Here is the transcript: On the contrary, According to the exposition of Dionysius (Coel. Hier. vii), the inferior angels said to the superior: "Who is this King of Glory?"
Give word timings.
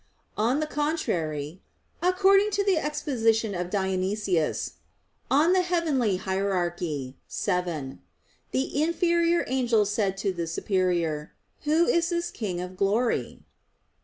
On 0.39 0.59
the 0.59 0.65
contrary, 0.65 1.61
According 2.01 2.49
to 2.57 2.63
the 2.63 2.77
exposition 2.79 3.53
of 3.53 3.69
Dionysius 3.69 4.77
(Coel. 5.29 5.53
Hier. 5.61 6.75
vii), 6.75 7.17
the 8.49 8.81
inferior 8.81 9.43
angels 9.47 9.91
said 9.91 10.17
to 10.17 10.33
the 10.33 10.47
superior: 10.47 11.33
"Who 11.65 11.85
is 11.85 12.09
this 12.09 12.31
King 12.31 12.59
of 12.59 12.75
Glory?" 12.75 13.43